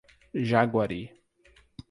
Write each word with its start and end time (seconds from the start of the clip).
Jaguari 0.51 1.13